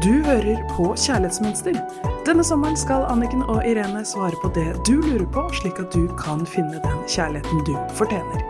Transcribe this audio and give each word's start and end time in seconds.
Du 0.00 0.22
hører 0.24 0.62
på 0.72 0.94
Kjærlighetsmønster. 0.96 1.74
Denne 2.24 2.40
sommeren 2.40 2.78
skal 2.80 3.02
Anniken 3.12 3.42
og 3.52 3.58
Irene 3.68 4.00
svare 4.08 4.32
på 4.40 4.48
det 4.56 4.70
du 4.88 4.94
lurer 4.96 5.26
på, 5.28 5.42
slik 5.58 5.76
at 5.82 5.92
du 5.92 6.06
kan 6.16 6.46
finne 6.48 6.80
den 6.80 7.02
kjærligheten 7.04 7.60
du 7.68 7.74
fortjener. 7.98 8.40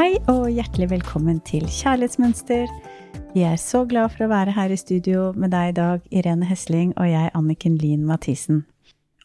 Hei 0.00 0.16
og 0.32 0.48
hjertelig 0.48 0.88
velkommen 0.96 1.44
til 1.44 1.68
Kjærlighetsmønster. 1.68 2.64
Vi 3.36 3.44
er 3.44 3.60
så 3.60 3.84
glad 3.84 4.16
for 4.16 4.24
å 4.24 4.32
være 4.32 4.56
her 4.56 4.72
i 4.72 4.80
studio 4.80 5.34
med 5.36 5.52
deg 5.52 5.74
i 5.74 5.80
dag, 5.84 6.06
Irene 6.08 6.48
Hesling 6.48 6.96
og 6.96 7.12
jeg, 7.12 7.28
Anniken 7.36 7.76
Lien 7.76 8.08
Mathisen. 8.08 8.64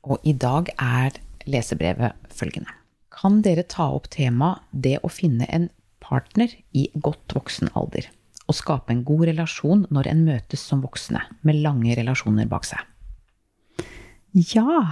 Og 0.03 0.19
i 0.27 0.35
dag 0.35 0.75
er 0.75 1.15
lesebrevet 1.47 2.19
følgende. 2.27 2.83
Kan 3.15 3.39
dere 3.45 3.63
ta 3.63 3.87
opp 3.95 4.09
temaet 4.11 4.63
det 4.71 4.97
å 5.03 5.11
finne 5.11 5.47
en 5.47 5.69
partner 6.03 6.51
i 6.75 6.89
godt 6.93 7.35
voksen 7.37 7.71
alder? 7.73 8.09
Og 8.45 8.57
skape 8.59 8.93
en 8.93 9.05
god 9.07 9.25
relasjon 9.31 9.85
når 9.93 10.11
en 10.11 10.23
møtes 10.27 10.61
som 10.61 10.83
voksne, 10.83 11.23
med 11.47 11.63
lange 11.63 11.95
relasjoner 11.97 12.49
bak 12.51 12.67
seg? 12.67 12.81
Ja, 14.35 14.91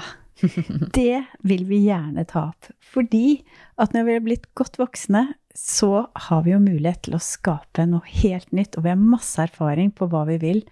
det 0.98 1.26
vil 1.44 1.66
vi 1.68 1.84
gjerne 1.90 2.24
ta 2.30 2.48
opp. 2.54 2.72
Fordi 2.94 3.44
at 3.82 3.94
når 3.94 4.08
vi 4.08 4.16
er 4.16 4.26
blitt 4.26 4.48
godt 4.58 4.80
voksne, 4.82 5.26
så 5.54 6.08
har 6.30 6.48
vi 6.48 6.56
jo 6.56 6.64
mulighet 6.64 7.04
til 7.06 7.18
å 7.18 7.22
skape 7.22 7.86
noe 7.90 8.08
helt 8.24 8.50
nytt. 8.56 8.80
Og 8.80 8.88
vi 8.88 8.94
har 8.94 9.04
masse 9.04 9.44
erfaring 9.44 9.92
på 9.94 10.08
hva 10.10 10.24
vi 10.32 10.40
vil, 10.42 10.64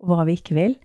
og 0.00 0.14
hva 0.14 0.28
vi 0.30 0.38
ikke 0.38 0.56
vil. 0.56 0.78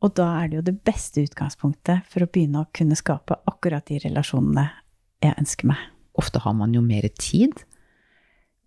Og 0.00 0.16
da 0.16 0.32
er 0.40 0.48
det 0.48 0.58
jo 0.58 0.66
det 0.72 0.78
beste 0.88 1.22
utgangspunktet 1.28 2.08
for 2.08 2.24
å 2.24 2.32
begynne 2.32 2.64
å 2.64 2.70
kunne 2.74 2.98
skape 2.98 3.36
akkurat 3.50 3.84
de 3.92 4.00
relasjonene 4.08 4.70
jeg 5.20 5.36
ønsker 5.36 5.68
meg. 5.70 5.80
Ofte 6.18 6.42
har 6.42 6.54
man 6.56 6.72
jo 6.74 6.82
mer 6.84 7.06
tid. 7.20 7.62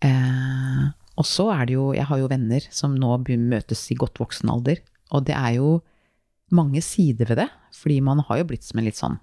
Eh, 0.04 0.86
og 1.14 1.28
så 1.28 1.48
er 1.54 1.68
det 1.70 1.76
jo 1.78 1.94
Jeg 1.94 2.08
har 2.10 2.20
jo 2.20 2.28
venner 2.28 2.66
som 2.74 2.96
nå 3.00 3.16
møtes 3.38 3.86
i 3.92 3.98
godt 3.98 4.20
voksen 4.22 4.50
alder. 4.50 4.82
Og 5.14 5.26
det 5.26 5.36
er 5.38 5.60
jo 5.60 5.82
mange 6.52 6.82
sider 6.82 7.30
ved 7.30 7.44
det. 7.44 7.50
Fordi 7.74 8.00
man 8.02 8.24
har 8.28 8.42
jo 8.42 8.50
blitt 8.50 8.66
som 8.66 8.80
en 8.80 8.88
litt 8.88 9.00
sånn 9.00 9.20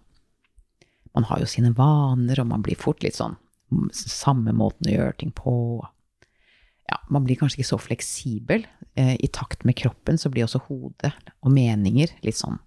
Man 1.14 1.27
har 1.27 1.41
jo 1.42 1.47
sine 1.47 1.72
vaner, 1.75 2.41
og 2.41 2.47
man 2.47 2.62
blir 2.62 2.78
fort 2.78 3.03
litt 3.03 3.19
sånn 3.19 3.37
Samme 3.94 4.53
måten 4.53 4.91
å 4.91 4.94
gjøre 4.97 5.15
ting 5.20 5.31
på. 5.31 5.53
Ja, 6.91 6.98
man 7.09 7.22
blir 7.22 7.39
kanskje 7.39 7.61
ikke 7.61 7.69
så 7.69 7.78
fleksibel. 7.78 8.65
Eh, 8.98 9.15
I 9.15 9.28
takt 9.31 9.62
med 9.65 9.78
kroppen 9.78 10.19
så 10.19 10.31
blir 10.31 10.48
også 10.48 10.65
hodet 10.67 11.12
og 11.39 11.55
meninger 11.55 12.11
litt 12.27 12.39
sånn 12.39 12.59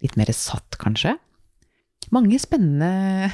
Litt 0.00 0.16
mer 0.16 0.30
satt, 0.32 0.78
kanskje. 0.80 1.18
Mange 2.10 2.38
spennende 2.42 3.30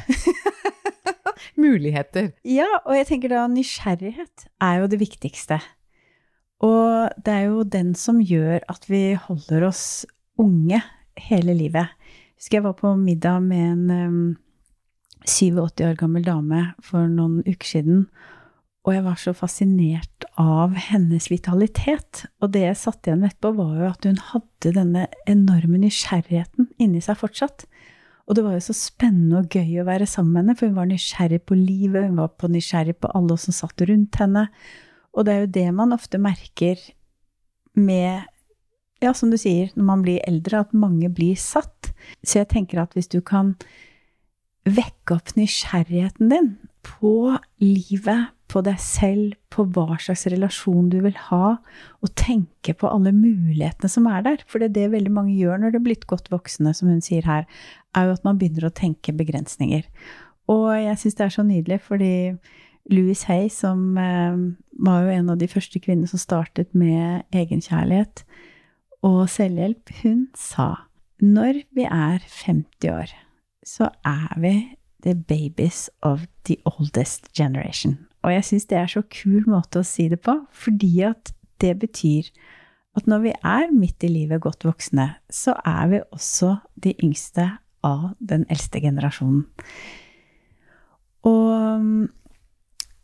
muligheter. 1.65 2.31
Ja, 2.45 2.69
og 2.85 2.97
jeg 2.97 3.09
tenker 3.09 3.33
da 3.33 3.47
nysgjerrighet 3.51 4.49
er 4.61 4.83
jo 4.83 4.91
det 4.93 5.01
viktigste. 5.01 5.61
Og 6.65 7.13
det 7.25 7.33
er 7.33 7.49
jo 7.51 7.65
den 7.69 7.95
som 7.99 8.21
gjør 8.21 8.65
at 8.73 8.89
vi 8.89 9.17
holder 9.27 9.69
oss 9.69 10.07
unge 10.41 10.81
hele 11.29 11.57
livet. 11.57 11.93
Jeg 11.93 12.37
Husker 12.37 12.59
jeg 12.59 12.65
var 12.67 12.77
på 12.77 12.93
middag 13.01 13.41
med 13.43 13.63
en 13.65 13.91
um, 13.91 14.37
87 15.27 15.81
år 15.83 15.97
gammel 15.97 16.25
dame 16.25 16.73
for 16.85 17.09
noen 17.09 17.41
uker 17.47 17.69
siden. 17.69 18.03
Og 18.87 18.95
jeg 18.95 19.03
var 19.03 19.17
så 19.19 19.33
fascinert 19.35 20.27
av 20.39 20.77
hennes 20.79 21.27
vitalitet. 21.33 22.27
Og 22.45 22.53
det 22.55 22.63
jeg 22.63 22.79
satt 22.79 23.09
igjen 23.09 23.25
med 23.25 23.33
etterpå, 23.33 23.57
var 23.57 23.73
jo 23.81 23.89
at 23.89 24.07
hun 24.07 24.21
hadde 24.31 24.75
denne 24.77 25.07
enorme 25.27 25.81
nysgjerrigheten 25.83 26.69
inni 26.79 27.03
seg 27.03 27.19
fortsatt. 27.19 27.67
Og 28.27 28.35
det 28.35 28.43
var 28.43 28.57
jo 28.57 28.65
så 28.65 28.75
spennende 28.75 29.41
og 29.43 29.55
gøy 29.55 29.81
å 29.81 29.87
være 29.87 30.09
sammen 30.11 30.35
med 30.35 30.43
henne, 30.43 30.57
for 30.59 30.71
hun 30.71 30.79
var 30.81 30.89
nysgjerrig 30.91 31.41
på 31.47 31.59
livet, 31.59 32.09
hun 32.09 32.19
var 32.19 32.33
på 32.35 32.51
nysgjerrig 32.51 32.97
på 32.99 33.11
alle 33.15 33.39
som 33.39 33.55
satt 33.55 33.87
rundt 33.87 34.19
henne. 34.19 34.49
Og 35.15 35.27
det 35.27 35.35
er 35.35 35.45
jo 35.45 35.53
det 35.55 35.67
man 35.77 35.95
ofte 35.97 36.21
merker 36.23 36.81
med 37.77 38.27
Ja, 39.05 39.11
som 39.13 39.29
du 39.29 39.37
sier, 39.37 39.69
når 39.77 39.85
man 39.85 40.03
blir 40.03 40.23
eldre, 40.25 40.63
at 40.65 40.71
mange 40.73 41.11
blir 41.13 41.37
satt. 41.37 41.91
Så 42.25 42.39
jeg 42.41 42.49
tenker 42.49 42.81
at 42.81 42.95
hvis 42.97 43.11
du 43.13 43.19
kan 43.21 43.53
vekke 44.65 45.19
opp 45.19 45.35
nysgjerrigheten 45.37 46.33
din 46.33 46.49
på 46.87 47.37
livet, 47.61 48.33
på 48.47 48.63
deg 48.63 48.79
selv, 48.81 49.35
på 49.51 49.65
hva 49.75 49.99
slags 50.01 50.25
relasjon 50.31 50.89
du 50.93 51.01
vil 51.05 51.17
ha, 51.29 51.57
og 52.01 52.13
tenke 52.19 52.77
på 52.79 52.89
alle 52.89 53.13
mulighetene 53.15 53.91
som 53.91 54.07
er 54.11 54.23
der. 54.25 54.45
For 54.47 54.63
det 54.63 54.71
er 54.71 54.77
det 54.77 54.93
veldig 54.95 55.13
mange 55.13 55.35
gjør 55.37 55.61
når 55.61 55.75
de 55.75 55.81
er 55.81 55.87
blitt 55.89 56.07
godt 56.11 56.31
voksne, 56.33 56.73
som 56.77 56.91
hun 56.91 57.03
sier 57.05 57.27
her, 57.27 57.45
er 57.97 58.09
jo 58.09 58.17
at 58.17 58.25
man 58.27 58.39
begynner 58.39 58.69
å 58.69 58.75
tenke 58.77 59.15
begrensninger. 59.17 59.87
Og 60.53 60.71
jeg 60.79 61.01
syns 61.01 61.19
det 61.19 61.27
er 61.27 61.35
så 61.35 61.45
nydelig, 61.47 61.81
fordi 61.89 62.15
Louis 62.93 63.25
Hay, 63.27 63.49
som 63.51 63.97
eh, 63.99 64.37
var 64.87 65.07
jo 65.07 65.15
en 65.15 65.31
av 65.33 65.41
de 65.41 65.49
første 65.51 65.81
kvinnene 65.83 66.11
som 66.11 66.23
startet 66.23 66.75
med 66.77 67.27
egenkjærlighet 67.35 68.23
og 69.07 69.25
selvhjelp, 69.31 69.91
hun 70.03 70.27
sa 70.39 70.87
når 71.23 71.63
vi 71.75 71.87
er 71.89 72.21
50 72.21 72.91
år, 72.93 73.13
så 73.67 73.89
er 74.05 74.35
vi 74.41 74.55
the 75.03 75.15
babies 75.15 75.89
of 76.03 76.27
the 76.45 76.57
oldest 76.65 77.33
generation. 77.35 77.99
Og 78.23 78.35
jeg 78.35 78.45
syns 78.45 78.69
det 78.71 78.79
er 78.79 78.91
så 78.91 79.03
kul 79.03 79.47
måte 79.49 79.81
å 79.81 79.87
si 79.87 80.09
det 80.13 80.21
på, 80.27 80.35
fordi 80.53 80.93
at 81.09 81.33
det 81.63 81.77
betyr 81.81 82.29
at 82.97 83.09
når 83.09 83.23
vi 83.25 83.33
er 83.45 83.73
midt 83.73 84.05
i 84.05 84.11
livet 84.11 84.43
godt 84.45 84.65
voksne, 84.67 85.09
så 85.31 85.55
er 85.65 85.89
vi 85.93 86.03
også 86.11 86.57
de 86.83 86.95
yngste 87.05 87.49
av 87.87 88.11
den 88.19 88.45
eldste 88.53 88.83
generasjonen. 88.83 89.47
Og 91.27 91.49
um, 91.55 92.07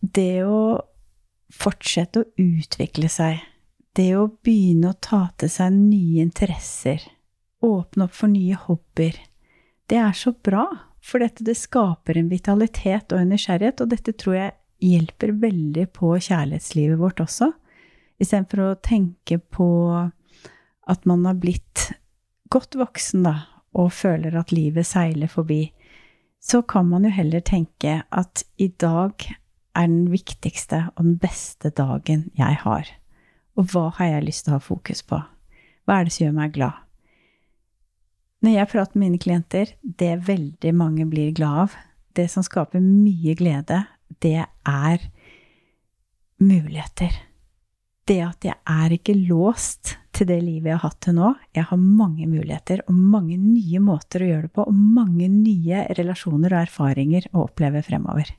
det 0.03 0.44
å 0.44 0.82
fortsette 1.53 2.22
å 2.22 2.31
utvikle 2.41 3.10
seg, 3.12 3.42
det 3.97 4.12
å 4.16 4.31
begynne 4.44 4.92
å 4.92 5.00
ta 5.04 5.26
til 5.38 5.50
seg 5.53 5.75
nye 5.76 6.22
interesser, 6.25 7.03
åpne 7.62 8.09
opp 8.09 8.16
for 8.16 8.32
nye 8.32 8.56
hobbyer, 8.59 9.19
det 9.91 10.00
er 10.00 10.16
så 10.16 10.32
bra. 10.32 10.66
For 11.03 11.22
dette 11.22 11.44
det 11.44 11.59
skaper 11.59 12.19
en 12.19 12.31
vitalitet 12.31 13.12
og 13.12 13.21
en 13.21 13.32
nysgjerrighet, 13.34 13.82
og 13.82 13.91
dette 13.91 14.15
tror 14.16 14.37
jeg 14.38 14.53
hjelper 14.82 15.34
veldig 15.42 15.88
på 15.94 16.15
kjærlighetslivet 16.16 17.00
vårt 17.00 17.22
også. 17.25 17.50
Istedenfor 18.22 18.65
å 18.65 18.81
tenke 18.82 19.38
på 19.42 19.69
at 20.92 21.09
man 21.10 21.26
har 21.26 21.38
blitt 21.42 21.91
godt 22.53 22.76
voksen, 22.78 23.26
da, 23.26 23.34
og 23.72 23.93
føler 23.93 24.37
at 24.38 24.53
livet 24.53 24.87
seiler 24.87 25.31
forbi, 25.31 25.72
så 26.43 26.62
kan 26.62 26.88
man 26.91 27.06
jo 27.06 27.12
heller 27.15 27.41
tenke 27.41 28.03
at 28.10 28.44
i 28.59 28.69
dag 28.69 29.15
er 29.75 29.87
den 29.87 30.10
viktigste 30.12 30.88
og 30.97 31.05
den 31.05 31.19
beste 31.22 31.71
dagen 31.71 32.31
jeg 32.38 32.59
har. 32.65 32.88
Og 33.56 33.71
hva 33.72 33.88
har 33.99 34.10
jeg 34.10 34.27
lyst 34.27 34.47
til 34.47 34.55
å 34.55 34.59
ha 34.59 34.65
fokus 34.65 35.05
på? 35.06 35.21
Hva 35.87 35.99
er 35.99 36.06
det 36.06 36.15
som 36.15 36.27
gjør 36.27 36.37
meg 36.37 36.55
glad? 36.56 36.83
Når 38.43 38.56
jeg 38.56 38.71
prater 38.72 38.99
med 38.99 39.06
mine 39.06 39.22
klienter, 39.22 39.75
det 39.83 40.27
veldig 40.27 40.75
mange 40.75 41.06
blir 41.06 41.31
glad 41.37 41.66
av, 41.66 41.77
det 42.16 42.27
som 42.31 42.44
skaper 42.44 42.83
mye 42.83 43.37
glede, 43.39 43.84
det 44.21 44.43
er 44.66 45.04
muligheter. 46.43 47.15
Det 48.09 48.19
at 48.27 48.44
jeg 48.44 48.59
er 48.66 48.97
ikke 48.97 49.15
låst 49.15 49.97
til 50.22 50.31
det 50.31 50.38
livet 50.44 50.71
jeg 50.71 50.78
har 50.78 50.87
hatt 50.87 51.00
til 51.03 51.16
nå. 51.19 51.33
Jeg 51.56 51.66
har 51.69 51.81
mange 51.83 52.28
muligheter 52.31 52.83
og 52.87 52.94
mange 52.94 53.37
nye 53.41 53.81
måter 53.83 54.22
å 54.22 54.28
gjøre 54.28 54.47
det 54.47 54.55
på, 54.55 54.66
og 54.69 54.83
mange 54.99 55.27
nye 55.33 55.83
relasjoner 55.99 56.55
og 56.55 56.62
erfaringer 56.62 57.27
å 57.33 57.47
oppleve 57.49 57.83
fremover. 57.87 58.31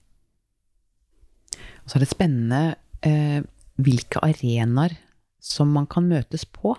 Og 1.83 1.91
så 1.91 1.97
er 1.97 2.05
det 2.05 2.13
spennende 2.13 2.61
eh, 3.03 3.41
hvilke 3.83 4.21
arenaer 4.23 4.95
som 5.43 5.73
man 5.75 5.87
kan 5.91 6.07
møtes 6.07 6.45
på. 6.47 6.75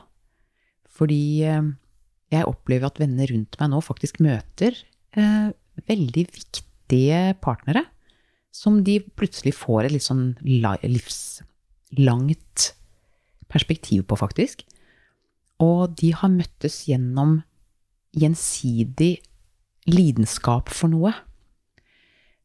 Fordi 0.94 1.24
eh, 1.44 1.66
jeg 2.32 2.48
opplever 2.48 2.88
at 2.88 3.00
venner 3.02 3.28
rundt 3.30 3.58
meg 3.60 3.72
nå 3.72 3.82
faktisk 3.84 4.22
møter 4.24 4.78
eh, 5.18 5.48
veldig 5.90 6.24
viktige 6.32 7.20
partnere. 7.44 7.84
Som 8.54 8.84
de 8.86 9.00
plutselig 9.18 9.56
får 9.58 9.88
et 9.88 9.96
litt 9.96 10.06
sånn 10.06 10.28
livslangt 10.46 11.40
perspektiv 13.50 14.06
på, 14.08 14.16
faktisk. 14.16 14.62
Og 15.62 15.94
de 16.00 16.10
har 16.16 16.32
møttes 16.32 16.82
gjennom 16.88 17.38
gjensidig 18.14 19.18
lidenskap 19.90 20.70
for 20.72 20.90
noe. 20.92 21.12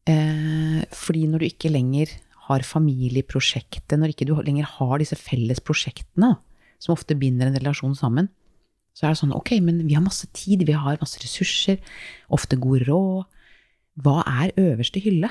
Eh, 0.09 0.81
fordi 0.95 1.25
når 1.29 1.41
du 1.41 1.47
ikke 1.49 1.71
lenger 1.73 2.11
har 2.49 2.65
familieprosjektet, 2.65 3.97
når 3.97 4.13
ikke 4.13 4.27
du 4.29 4.35
lenger 4.41 4.67
har 4.77 4.97
disse 5.01 5.17
felles 5.19 5.61
prosjektene, 5.61 6.35
som 6.79 6.95
ofte 6.95 7.17
binder 7.19 7.49
en 7.49 7.59
relasjon 7.59 7.97
sammen, 7.97 8.29
så 8.95 9.05
er 9.05 9.13
det 9.13 9.21
sånn 9.21 9.35
ok, 9.35 9.53
men 9.63 9.83
vi 9.87 9.95
har 9.95 10.03
masse 10.03 10.27
tid, 10.35 10.65
vi 10.67 10.75
har 10.75 10.99
masse 11.01 11.21
ressurser, 11.21 11.77
ofte 12.33 12.57
god 12.59 12.87
råd. 12.87 13.27
Hva 14.03 14.23
er 14.27 14.55
øverste 14.59 15.01
hylle? 15.03 15.29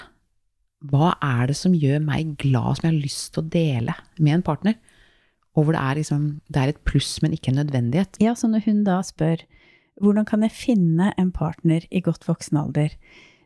Hva 0.88 1.16
er 1.24 1.50
det 1.50 1.56
som 1.58 1.74
gjør 1.74 2.00
meg 2.04 2.36
glad, 2.40 2.78
som 2.78 2.86
jeg 2.86 2.94
har 2.94 3.02
lyst 3.02 3.32
til 3.34 3.42
å 3.42 3.50
dele 3.50 3.96
med 4.20 4.38
en 4.38 4.46
partner? 4.46 4.78
Og 5.58 5.66
hvor 5.66 5.74
det 5.74 5.82
er, 5.82 5.98
liksom, 5.98 6.26
det 6.46 6.60
er 6.62 6.72
et 6.72 6.82
pluss, 6.86 7.16
men 7.24 7.34
ikke 7.34 7.50
en 7.50 7.58
nødvendighet. 7.64 8.18
Ja, 8.22 8.36
så 8.38 8.50
når 8.50 8.62
hun 8.68 8.84
da 8.86 9.00
spør 9.06 9.42
hvordan 9.98 10.26
kan 10.28 10.44
jeg 10.46 10.54
finne 10.54 11.10
en 11.18 11.32
partner 11.34 11.82
i 11.90 12.02
godt 12.04 12.28
voksen 12.28 12.60
alder, 12.60 12.92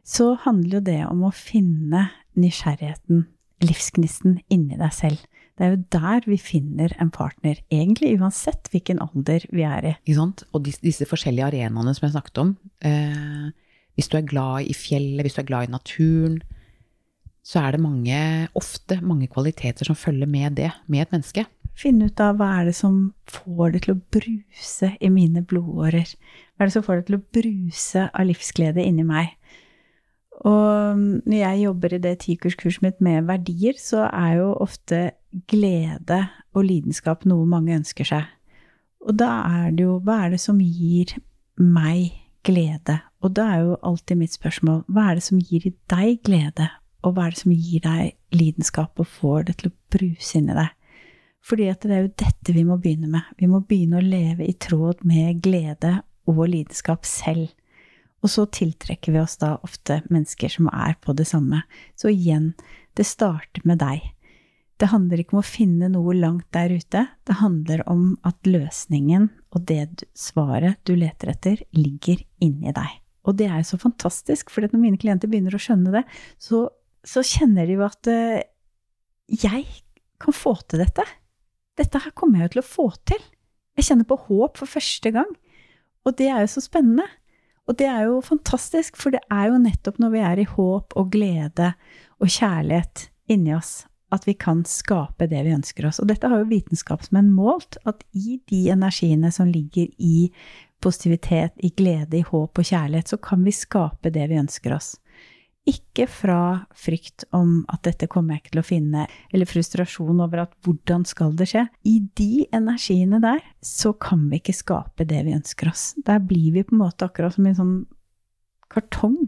så 0.05 0.35
handler 0.45 0.81
jo 0.81 0.87
det 0.91 0.99
om 1.07 1.23
å 1.25 1.33
finne 1.33 2.11
nysgjerrigheten, 2.37 3.25
livsgnisten, 3.65 4.41
inni 4.53 4.77
deg 4.77 4.93
selv. 4.93 5.23
Det 5.57 5.65
er 5.65 5.75
jo 5.75 5.83
der 5.95 6.27
vi 6.27 6.39
finner 6.41 6.93
en 7.01 7.13
partner, 7.15 7.61
egentlig 7.73 8.15
uansett 8.19 8.69
hvilken 8.73 9.01
alder 9.05 9.45
vi 9.53 9.65
er 9.65 9.89
i. 9.93 9.95
Ikke 10.03 10.19
sant? 10.19 10.45
Og 10.53 10.65
disse, 10.67 10.83
disse 10.85 11.09
forskjellige 11.09 11.49
arenaene 11.53 11.95
som 11.97 12.09
jeg 12.09 12.17
snakket 12.17 12.43
om. 12.43 12.55
Eh, 12.85 13.49
hvis 13.97 14.09
du 14.13 14.19
er 14.19 14.29
glad 14.29 14.69
i 14.69 14.77
fjellet, 14.77 15.25
hvis 15.25 15.39
du 15.39 15.43
er 15.45 15.49
glad 15.49 15.69
i 15.69 15.73
naturen, 15.73 16.41
så 17.47 17.65
er 17.65 17.75
det 17.75 17.83
mange, 17.83 18.19
ofte 18.59 19.01
mange 19.03 19.29
kvaliteter 19.31 19.89
som 19.89 19.99
følger 19.99 20.31
med 20.31 20.57
det, 20.61 20.71
med 20.87 21.05
et 21.05 21.15
menneske. 21.15 21.45
Finne 21.79 22.11
ut 22.11 22.21
av 22.21 22.37
hva 22.37 22.49
er 22.61 22.69
det 22.69 22.77
som 22.77 22.97
får 23.31 23.75
det 23.75 23.85
til 23.85 23.95
å 23.95 24.01
bruse 24.15 24.91
i 25.01 25.11
mine 25.13 25.43
blodårer. 25.49 26.11
Hva 26.53 26.65
er 26.65 26.69
det 26.69 26.75
som 26.77 26.85
får 26.85 27.01
det 27.01 27.07
til 27.09 27.19
å 27.19 27.25
bruse 27.39 28.09
av 28.13 28.29
livsglede 28.29 28.85
inni 28.85 29.07
meg? 29.09 29.33
Og 30.43 30.99
når 30.99 31.37
jeg 31.39 31.63
jobber 31.63 31.95
i 31.95 32.03
det 32.03 32.15
tikurskurset 32.25 32.83
mitt 32.85 33.03
med 33.05 33.29
verdier, 33.29 33.77
så 33.79 34.09
er 34.09 34.41
jo 34.41 34.53
ofte 34.65 35.13
glede 35.49 36.25
og 36.53 36.67
lidenskap 36.67 37.25
noe 37.29 37.47
mange 37.49 37.77
ønsker 37.79 38.09
seg. 38.09 38.27
Og 39.03 39.17
da 39.19 39.31
er 39.49 39.73
det 39.75 39.87
jo 39.87 39.97
Hva 40.05 40.21
er 40.27 40.35
det 40.35 40.43
som 40.43 40.61
gir 40.61 41.17
meg 41.59 42.13
glede? 42.47 43.01
Og 43.23 43.35
da 43.35 43.49
er 43.55 43.65
jo 43.65 43.81
alltid 43.83 44.19
mitt 44.21 44.35
spørsmål 44.35 44.85
Hva 44.87 45.09
er 45.11 45.19
det 45.19 45.25
som 45.27 45.41
gir 45.41 45.67
deg 45.91 46.21
glede? 46.27 46.69
Og 47.03 47.17
hva 47.17 47.27
er 47.27 47.35
det 47.35 47.43
som 47.43 47.55
gir 47.55 47.83
deg 47.83 48.13
lidenskap 48.35 49.01
og 49.03 49.11
får 49.11 49.49
det 49.49 49.57
til 49.59 49.73
å 49.73 49.77
bruse 49.95 50.39
inni 50.39 50.55
deg? 50.55 50.71
Fordi 51.43 51.67
at 51.73 51.83
det 51.83 51.97
er 51.97 52.05
jo 52.05 52.15
dette 52.23 52.55
vi 52.55 52.63
må 52.67 52.79
begynne 52.81 53.11
med. 53.11 53.27
Vi 53.39 53.49
må 53.51 53.63
begynne 53.67 53.99
å 53.99 54.05
leve 54.05 54.47
i 54.47 54.55
tråd 54.55 55.03
med 55.09 55.43
glede 55.43 55.99
og 56.31 56.45
lidenskap 56.47 57.07
selv. 57.09 57.51
Og 58.23 58.31
så 58.31 58.47
tiltrekker 58.55 59.15
vi 59.15 59.21
oss 59.23 59.35
da 59.41 59.57
ofte 59.67 60.01
mennesker 60.13 60.53
som 60.53 60.69
er 60.71 60.95
på 61.03 61.15
det 61.19 61.27
samme. 61.27 61.65
Så 61.99 62.13
igjen, 62.13 62.53
det 62.95 63.09
starter 63.09 63.65
med 63.67 63.83
deg. 63.83 64.05
Det 64.79 64.91
handler 64.91 65.21
ikke 65.23 65.37
om 65.37 65.43
å 65.43 65.47
finne 65.47 65.91
noe 65.91 66.15
langt 66.15 66.49
der 66.55 66.73
ute. 66.75 67.05
Det 67.27 67.39
handler 67.39 67.83
om 67.91 68.17
at 68.27 68.39
løsningen 68.47 69.29
og 69.53 69.67
det 69.69 70.07
svaret 70.19 70.81
du 70.89 70.95
leter 70.99 71.35
etter, 71.35 71.65
ligger 71.75 72.23
inni 72.43 72.75
deg. 72.75 72.99
Og 73.27 73.37
det 73.39 73.47
er 73.47 73.61
jo 73.61 73.69
så 73.75 73.79
fantastisk, 73.83 74.51
for 74.51 74.67
når 74.67 74.81
mine 74.83 74.99
klienter 74.99 75.31
begynner 75.31 75.55
å 75.55 75.63
skjønne 75.63 75.93
det, 75.95 76.03
så, 76.43 76.65
så 77.07 77.23
kjenner 77.27 77.69
de 77.69 77.77
jo 77.77 77.85
at 77.87 78.11
uh, 78.11 78.41
jeg 79.31 79.67
kan 80.23 80.35
få 80.35 80.57
til 80.67 80.83
dette. 80.83 81.07
Dette 81.83 82.03
her 82.05 82.15
kommer 82.15 82.41
jeg 82.41 82.49
jo 82.49 82.55
til 82.57 82.63
å 82.63 82.69
få 82.69 82.89
til. 83.11 83.23
Jeg 83.79 83.89
kjenner 83.89 84.07
på 84.07 84.21
håp 84.29 84.61
for 84.61 84.71
første 84.71 85.13
gang. 85.15 85.31
Og 86.07 86.17
det 86.19 86.29
er 86.31 86.45
jo 86.45 86.51
så 86.55 86.63
spennende. 86.65 87.07
Og 87.71 87.79
det 87.79 87.87
er 87.89 88.09
jo 88.09 88.19
fantastisk, 88.27 88.99
for 88.99 89.15
det 89.15 89.23
er 89.31 89.51
jo 89.51 89.61
nettopp 89.63 90.01
når 90.03 90.13
vi 90.15 90.23
er 90.27 90.43
i 90.43 90.51
håp 90.51 90.97
og 90.99 91.13
glede 91.15 91.73
og 92.23 92.31
kjærlighet 92.31 93.07
inni 93.31 93.55
oss, 93.55 93.85
at 94.13 94.27
vi 94.27 94.35
kan 94.39 94.65
skape 94.69 95.29
det 95.31 95.45
vi 95.47 95.55
ønsker 95.55 95.87
oss. 95.89 96.01
Og 96.03 96.11
dette 96.11 96.29
har 96.29 96.43
jo 96.43 96.51
vitenskapsmenn 96.51 97.31
målt, 97.35 97.79
at 97.89 98.03
i 98.19 98.41
de 98.51 98.65
energiene 98.75 99.31
som 99.35 99.51
ligger 99.51 99.89
i 99.99 100.29
positivitet, 100.83 101.55
i 101.63 101.71
glede, 101.71 102.19
i 102.19 102.27
håp 102.27 102.59
og 102.59 102.67
kjærlighet, 102.67 103.15
så 103.15 103.21
kan 103.23 103.47
vi 103.47 103.55
skape 103.55 104.11
det 104.11 104.27
vi 104.31 104.41
ønsker 104.43 104.75
oss. 104.75 104.97
Ikke 105.63 106.09
fra 106.11 106.65
frykt 106.75 107.23
om 107.31 107.61
at 107.71 107.85
dette 107.87 108.09
kommer 108.11 108.35
jeg 108.35 108.43
ikke 108.43 108.55
til 108.57 108.61
å 108.63 108.67
finne, 108.67 109.03
eller 109.31 109.47
frustrasjon 109.47 110.23
over 110.25 110.43
at 110.43 110.55
hvordan 110.67 111.05
skal 111.07 111.37
det 111.39 111.53
skje? 111.53 111.69
I 111.87 112.01
de 112.19 112.47
energiene 112.51 113.21
der 113.23 113.45
så 113.63 113.93
kan 113.95 114.25
vi 114.31 114.41
ikke 114.41 114.57
skape 114.59 115.07
det 115.07 115.21
vi 115.29 115.37
ønsker 115.37 115.71
oss. 115.71 115.93
Der 116.03 116.19
blir 116.19 116.57
vi 116.57 116.65
på 116.67 116.75
en 116.75 116.83
måte 116.83 117.07
akkurat 117.07 117.37
som 117.37 117.47
en 117.47 117.59
sånn 117.59 117.77
kartong. 118.75 119.21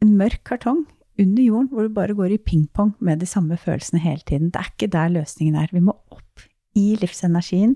En 0.00 0.14
mørk 0.16 0.46
kartong 0.48 0.86
under 1.20 1.44
jorden, 1.44 1.68
hvor 1.68 1.84
du 1.84 1.92
bare 1.92 2.16
går 2.16 2.38
i 2.38 2.40
pingpong 2.40 2.94
med 3.04 3.20
de 3.20 3.28
samme 3.28 3.58
følelsene 3.60 4.00
hele 4.00 4.24
tiden. 4.24 4.48
Det 4.48 4.62
er 4.62 4.70
ikke 4.72 4.88
der 4.94 5.12
løsningen 5.12 5.58
er. 5.60 5.68
Vi 5.76 5.82
må 5.84 5.92
opp 6.08 6.46
i 6.78 6.94
livsenergien, 7.02 7.74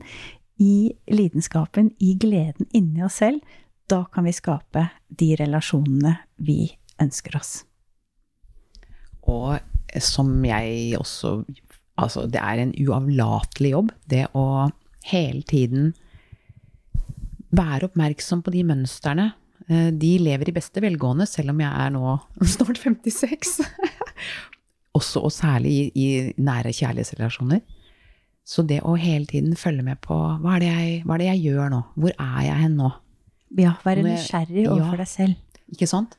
i 0.57 0.95
lidenskapen, 1.12 1.93
i 2.00 2.15
gleden 2.17 2.71
inni 2.73 3.05
oss 3.05 3.21
selv. 3.21 3.45
Da 3.93 4.07
kan 4.09 4.25
vi 4.25 4.33
skape 4.33 4.87
de 5.12 5.35
relasjonene 5.37 6.15
vi 6.41 6.62
ønsker 6.62 6.81
oss. 7.38 7.64
Og 9.23 9.58
som 10.00 10.44
jeg 10.44 10.99
også 10.99 11.44
Altså, 11.94 12.25
det 12.26 12.41
er 12.43 12.58
en 12.58 12.73
uavlatelig 12.75 13.69
jobb, 13.70 13.91
det 14.11 14.25
å 14.35 14.67
hele 15.06 15.44
tiden 15.46 15.93
være 17.55 17.87
oppmerksom 17.87 18.41
på 18.43 18.50
de 18.50 18.64
mønstrene 18.67 19.29
Eh, 19.69 19.88
de 19.96 20.17
lever 20.20 20.50
i 20.50 20.56
beste 20.56 20.82
velgående, 20.85 21.26
selv 21.29 21.55
om 21.55 21.62
jeg 21.62 21.70
er 21.70 21.94
nå 21.94 22.17
snart 22.55 22.81
56. 22.81 23.55
Også 24.99 25.25
og 25.26 25.32
særlig 25.35 25.73
i, 25.73 25.87
i, 25.99 26.08
nære 26.37 26.75
kjærlighetsrelasjoner. 26.75 27.62
Så 28.44 28.62
det 28.69 28.82
å 28.85 28.93
hele 29.00 29.25
tiden 29.26 29.56
følge 29.56 29.82
med 29.87 30.02
på 30.05 30.14
hva 30.14 30.56
er, 30.56 30.61
det 30.61 30.69
jeg, 30.69 30.99
er 31.00 31.23
det 31.23 31.31
jeg 31.31 31.43
gjør 31.47 31.73
nå? 31.73 31.81
Hvor 31.97 32.12
er 32.12 32.43
jeg 32.44 32.58
hen 32.61 32.76
nå? 32.76 32.90
Ja, 33.56 33.73
være 33.87 34.05
nysgjerrig 34.05 34.67
overfor 34.69 34.99
ja, 34.99 35.00
deg 35.00 35.08
selv. 35.08 35.62
Ikke 35.73 35.88
sant? 35.88 36.19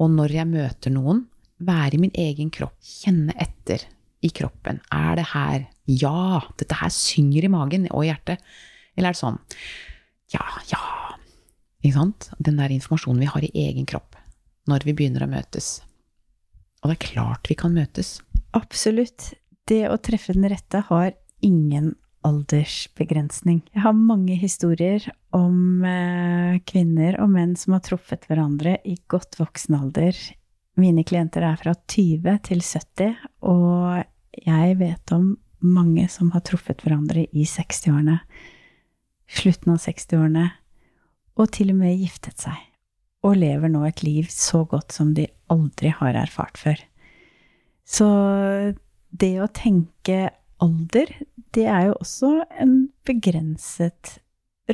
Og 0.00 0.10
når 0.14 0.34
jeg 0.34 0.48
møter 0.48 0.94
noen, 0.94 1.26
være 1.60 1.98
i 1.98 2.00
min 2.00 2.14
egen 2.16 2.50
kropp. 2.52 2.76
Kjenne 2.80 3.34
etter 3.40 3.84
i 4.24 4.30
kroppen. 4.32 4.80
Er 4.92 5.20
det 5.20 5.28
her 5.34 5.68
Ja! 5.90 6.40
Dette 6.60 6.78
her 6.80 6.92
synger 6.94 7.44
i 7.44 7.52
magen 7.52 7.86
og 7.90 8.04
i 8.04 8.10
hjertet. 8.10 8.40
Eller 8.96 9.10
er 9.10 9.16
det 9.16 9.20
sånn 9.20 9.38
Ja, 10.32 10.44
ja, 10.70 10.82
ikke 11.82 11.96
sant? 11.96 12.30
Den 12.38 12.60
der 12.60 12.72
informasjonen 12.72 13.22
vi 13.24 13.30
har 13.32 13.44
i 13.44 13.54
egen 13.66 13.88
kropp 13.88 14.18
når 14.70 14.84
vi 14.86 14.94
begynner 14.94 15.24
å 15.24 15.30
møtes. 15.30 15.80
Og 16.80 16.90
det 16.90 16.96
er 16.98 17.06
klart 17.08 17.48
vi 17.50 17.56
kan 17.58 17.74
møtes. 17.74 18.20
Absolutt. 18.56 19.32
Det 19.68 19.82
å 19.90 19.98
treffe 20.02 20.36
den 20.36 20.48
rette 20.52 20.84
har 20.88 21.12
ingen 21.44 21.94
aldersbegrensning. 22.26 23.62
Jeg 23.72 23.84
har 23.84 23.96
mange 23.96 24.36
historier 24.38 25.04
om 25.36 25.84
eh, 25.86 26.58
kvinner 26.68 27.16
og 27.22 27.32
menn 27.32 27.54
som 27.58 27.76
har 27.76 27.84
truffet 27.86 28.26
hverandre 28.28 28.76
i 28.84 28.96
godt 29.10 29.38
voksen 29.40 29.78
alder. 29.78 30.16
Mine 30.80 31.04
klienter 31.06 31.44
er 31.46 31.58
fra 31.60 31.74
20 31.74 32.40
til 32.46 32.62
70, 32.64 33.14
og 33.48 34.02
jeg 34.46 34.76
vet 34.80 35.14
om 35.16 35.32
mange 35.60 36.06
som 36.12 36.30
har 36.34 36.44
truffet 36.46 36.82
hverandre 36.84 37.26
i 37.32 37.44
60-årene. 37.48 38.20
Slutten 39.30 39.74
av 39.74 39.80
60-årene, 39.84 40.46
og 41.40 41.50
til 41.54 41.72
og 41.72 41.80
med 41.80 42.00
giftet 42.00 42.42
seg, 42.42 42.56
og 43.24 43.38
lever 43.38 43.72
nå 43.72 43.84
et 43.88 44.02
liv 44.04 44.28
så 44.32 44.64
godt 44.68 44.96
som 44.96 45.12
de 45.16 45.28
aldri 45.52 45.92
har 45.94 46.16
erfart 46.18 46.60
før. 46.60 46.80
Så 47.86 48.08
det 49.10 49.34
å 49.42 49.50
tenke 49.52 50.30
alder, 50.62 51.12
det 51.54 51.66
er 51.66 51.88
jo 51.88 51.96
også 52.00 52.32
en 52.62 52.74
begrenset 53.06 54.18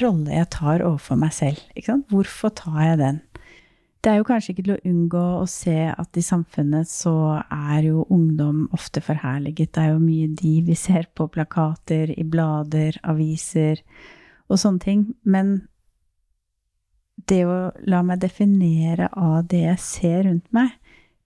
rolle 0.02 0.34
jeg 0.34 0.50
tar 0.52 0.84
overfor 0.84 1.18
meg 1.20 1.32
selv. 1.32 1.62
Hvorfor 2.10 2.52
tar 2.56 2.82
jeg 2.82 2.98
den? 3.00 3.20
Det 4.04 4.12
er 4.12 4.20
jo 4.20 4.26
kanskje 4.28 4.52
ikke 4.52 4.64
til 4.66 4.74
å 4.76 4.82
unngå 4.86 5.22
å 5.40 5.46
se 5.50 5.78
at 5.90 6.18
i 6.18 6.22
samfunnet 6.22 6.86
så 6.86 7.40
er 7.42 7.88
jo 7.88 8.04
ungdom 8.12 8.68
ofte 8.76 9.02
forherliget. 9.02 9.72
Det 9.74 9.82
er 9.82 9.94
jo 9.94 10.02
mye 10.02 10.28
de 10.30 10.52
vi 10.68 10.76
ser 10.78 11.08
på 11.16 11.26
plakater, 11.32 12.12
i 12.14 12.22
blader, 12.22 13.00
aviser 13.02 13.82
og 14.46 14.60
sånne 14.62 14.84
ting. 14.84 15.02
Men 15.26 15.56
det 17.26 17.42
å 17.48 17.58
la 17.88 18.04
meg 18.06 18.22
definere 18.22 19.10
av 19.10 19.48
det 19.50 19.64
jeg 19.64 19.82
ser 19.82 20.22
rundt 20.28 20.54
meg, 20.54 20.76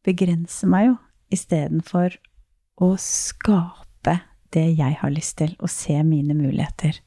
begrenser 0.06 0.72
meg 0.72 0.88
jo 0.88 0.96
istedenfor 1.36 2.16
å 2.80 2.94
skape 2.96 3.89
det 4.54 4.66
jeg 4.78 4.98
har 5.00 5.12
lyst 5.12 5.38
til, 5.40 5.54
og 5.58 5.70
se 5.72 5.96
mine 6.06 6.34
muligheter. 6.34 7.00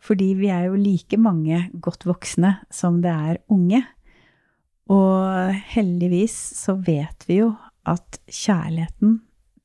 Fordi 0.00 0.32
vi 0.38 0.48
er 0.48 0.70
jo 0.70 0.78
like 0.80 1.18
mange 1.20 1.66
godt 1.80 2.06
voksne 2.08 2.56
som 2.72 3.00
det 3.04 3.12
er 3.12 3.40
unge. 3.52 3.82
Og 4.90 5.52
heldigvis 5.74 6.34
så 6.56 6.74
vet 6.74 7.26
vi 7.28 7.42
jo 7.42 7.52
at 7.86 8.18
kjærligheten, 8.26 9.20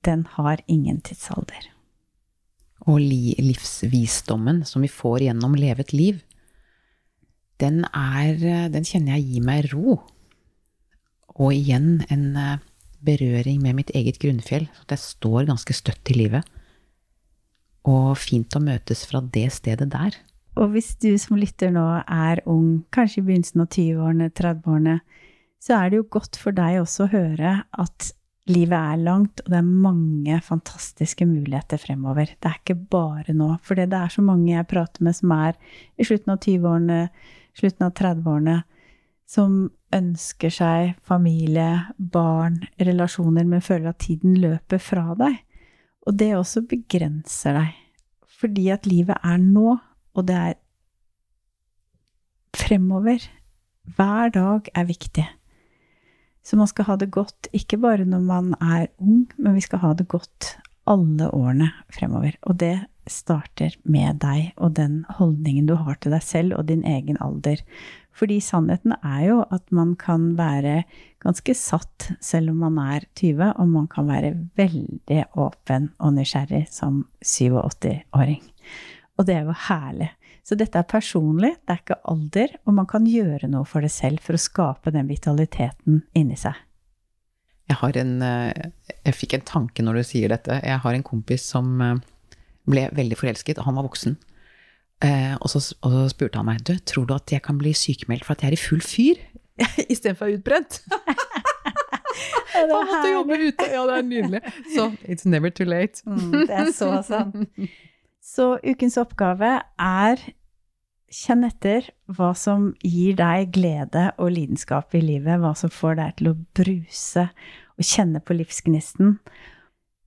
den 0.06 0.26
har 0.36 0.62
ingen 0.68 1.00
tidsalder. 1.02 1.72
Og 2.86 3.00
livsvisdommen 3.02 4.62
som 4.68 4.84
vi 4.86 4.92
får 4.92 5.26
gjennom 5.26 5.56
levet 5.58 5.94
liv, 5.96 6.20
den 7.60 7.86
er 7.96 8.36
Den 8.70 8.84
kjenner 8.84 9.16
jeg 9.16 9.30
gir 9.30 9.46
meg 9.48 9.70
ro. 9.72 10.02
Og 11.40 11.54
igjen 11.56 12.04
en 12.12 12.36
eh, 12.36 12.60
berøring 13.00 13.62
med 13.64 13.78
mitt 13.80 13.92
eget 13.96 14.20
grunnfjell. 14.20 14.68
At 14.84 14.92
jeg 14.92 15.00
står 15.00 15.48
ganske 15.48 15.74
støtt 15.74 16.12
i 16.12 16.18
livet. 16.20 16.44
Og 17.86 18.16
fint 18.18 18.56
å 18.58 18.64
møtes 18.64 19.06
fra 19.10 19.22
det 19.22 19.48
stedet 19.54 19.92
der. 19.94 20.18
Og 20.56 20.72
hvis 20.74 20.94
du 21.04 21.12
som 21.20 21.38
lytter 21.38 21.74
nå 21.76 21.86
er 22.02 22.42
ung, 22.50 22.86
kanskje 22.96 23.22
i 23.22 23.26
begynnelsen 23.28 23.66
av 23.66 23.72
20-årene, 23.76 24.30
30-årene, 24.32 25.00
så 25.62 25.80
er 25.80 25.92
det 25.92 26.00
jo 26.00 26.12
godt 26.16 26.40
for 26.40 26.56
deg 26.56 26.80
også 26.82 27.06
å 27.06 27.12
høre 27.12 27.56
at 27.76 28.12
livet 28.52 28.78
er 28.78 29.02
langt, 29.02 29.42
og 29.42 29.52
det 29.52 29.58
er 29.58 29.70
mange 29.88 30.38
fantastiske 30.46 31.26
muligheter 31.28 31.82
fremover. 31.82 32.30
Det 32.40 32.50
er 32.50 32.60
ikke 32.62 32.78
bare 32.94 33.34
nå. 33.34 33.50
For 33.66 33.78
det 33.78 33.90
er 33.90 34.14
så 34.14 34.24
mange 34.26 34.52
jeg 34.54 34.70
prater 34.70 35.06
med 35.06 35.18
som 35.18 35.34
er 35.36 35.58
i 35.98 36.06
slutten 36.06 36.36
av 36.36 36.40
20-årene, 36.46 37.00
slutten 37.58 37.88
av 37.88 37.96
30-årene, 37.98 38.60
som 39.26 39.58
ønsker 39.96 40.54
seg 40.54 40.94
familie, 41.08 41.70
barn, 41.98 42.62
relasjoner, 42.78 43.48
men 43.50 43.66
føler 43.66 43.92
at 43.92 44.04
tiden 44.06 44.38
løper 44.42 44.82
fra 44.82 45.16
deg. 45.18 45.42
Og 46.06 46.18
det 46.20 46.36
også 46.38 46.64
begrenser 46.70 47.58
deg. 47.58 47.74
Fordi 48.36 48.68
at 48.74 48.86
livet 48.90 49.18
er 49.24 49.40
nå, 49.42 49.78
og 50.16 50.28
det 50.28 50.36
er 50.36 50.54
fremover. 52.56 53.24
Hver 53.96 54.32
dag 54.36 54.70
er 54.76 54.88
viktig. 54.90 55.26
Så 56.46 56.58
man 56.60 56.70
skal 56.70 56.86
ha 56.90 56.96
det 57.02 57.10
godt, 57.14 57.50
ikke 57.54 57.80
bare 57.82 58.06
når 58.06 58.22
man 58.22 58.54
er 58.62 58.88
ung, 59.02 59.26
men 59.38 59.56
vi 59.58 59.64
skal 59.66 59.82
ha 59.82 59.94
det 59.98 60.08
godt 60.12 60.56
alle 60.86 61.32
årene 61.34 61.72
fremover. 61.94 62.38
Og 62.46 62.60
det 62.62 62.76
starter 63.10 63.74
med 63.84 64.22
deg 64.22 64.54
og 64.58 64.76
den 64.78 65.04
holdningen 65.18 65.70
du 65.70 65.76
har 65.78 65.98
til 66.02 66.14
deg 66.14 66.26
selv 66.26 66.58
og 66.58 66.68
din 66.70 66.86
egen 66.86 67.18
alder. 67.22 67.62
Fordi 68.16 68.38
sannheten 68.44 68.96
er 69.02 69.22
jo 69.28 69.40
at 69.52 69.72
man 69.76 69.96
kan 70.00 70.34
være 70.38 70.84
ganske 71.24 71.56
satt 71.58 72.12
selv 72.24 72.54
om 72.54 72.62
man 72.64 72.78
er 72.80 73.08
20, 73.18 73.56
og 73.60 73.72
man 73.72 73.88
kan 73.92 74.08
være 74.08 74.36
veldig 74.56 75.24
åpen 75.42 75.90
og 76.00 76.14
nysgjerrig 76.16 76.66
som 76.72 77.04
87-åring. 77.20 78.44
Og 79.20 79.28
det 79.28 79.36
er 79.36 79.50
jo 79.50 79.58
herlig. 79.68 80.12
Så 80.46 80.56
dette 80.60 80.78
er 80.78 80.88
personlig, 80.88 81.56
det 81.66 81.74
er 81.74 81.82
ikke 81.82 82.02
alder, 82.12 82.56
og 82.66 82.78
man 82.78 82.88
kan 82.88 83.08
gjøre 83.10 83.50
noe 83.50 83.66
for 83.68 83.82
det 83.82 83.90
selv 83.92 84.22
for 84.22 84.38
å 84.38 84.42
skape 84.42 84.94
den 84.94 85.10
vitaliteten 85.10 86.04
inni 86.14 86.38
seg. 86.38 86.54
Jeg 87.66 87.98
en 87.98 88.22
eh, 88.22 88.70
Jeg 89.08 89.18
fikk 89.18 89.34
en 89.34 89.46
tanke 89.46 89.82
når 89.82 89.98
du 89.98 90.04
sier 90.06 90.30
dette. 90.30 90.60
Jeg 90.62 90.82
har 90.84 90.94
en 90.94 91.04
kompis 91.04 91.48
som 91.50 91.82
eh, 91.82 91.98
ble 92.70 92.86
veldig 92.94 93.18
forelsket, 93.18 93.58
og 93.58 93.66
han 93.66 93.80
var 93.80 93.88
voksen. 93.88 94.20
Eh, 95.04 95.36
og, 95.42 95.50
så, 95.52 95.60
og 95.84 95.92
så 95.92 96.04
spurte 96.14 96.40
han 96.40 96.48
meg 96.48 96.64
du, 96.68 96.78
tror 96.80 97.06
du 97.10 97.16
at 97.18 97.32
jeg 97.32 97.44
kan 97.44 97.58
bli 97.60 97.74
sykemeldt 97.76 98.24
for 98.26 98.38
at 98.38 98.46
jeg 98.46 98.54
er 98.54 98.56
i 98.56 98.62
full 98.62 98.82
fyr 98.82 99.20
istedenfor 99.92 100.32
utbrent. 100.38 100.82
han 102.54 102.72
måtte 102.72 103.12
jobbe 103.12 103.40
ute. 103.48 103.68
Ja, 103.72 103.84
det 103.90 103.98
er 103.98 104.08
nydelig. 104.08 104.42
Så 104.76 104.88
it's 105.04 105.28
never 105.28 105.50
too 105.50 105.68
late. 105.68 106.02
mm, 106.06 106.32
det 106.32 106.50
er 106.50 106.72
så 106.76 106.92
sant. 107.06 107.50
Så 108.24 108.56
ukens 108.66 108.98
oppgave 108.98 109.60
er 109.80 110.24
kjenn 111.16 111.46
etter 111.48 111.92
hva 112.12 112.34
som 112.36 112.72
gir 112.84 113.16
deg 113.20 113.54
glede 113.56 114.10
og 114.18 114.34
lidenskap 114.36 114.96
i 114.98 115.04
livet, 115.04 115.40
hva 115.40 115.54
som 115.56 115.72
får 115.72 116.00
deg 116.02 116.18
til 116.20 116.32
å 116.32 116.38
bruse 116.58 117.28
og 117.76 117.86
kjenne 117.86 118.22
på 118.24 118.36
livsgnisten. 118.40 119.18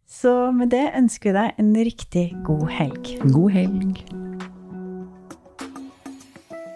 Så 0.09 0.35
med 0.57 0.73
det 0.73 0.87
ønsker 0.97 1.30
vi 1.30 1.38
deg 1.38 1.62
en 1.62 1.75
riktig 1.88 2.28
god 2.49 2.68
helg. 2.73 3.12
God 3.28 3.50
helg. 3.54 4.57